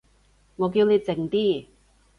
[0.55, 1.67] 我叫你靜啲